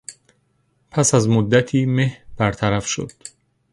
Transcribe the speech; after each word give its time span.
پس 0.91 1.13
از 1.13 1.27
مدتی 1.29 1.85
مه 1.85 2.17
برطرف 2.37 2.87
شد. 2.87 3.11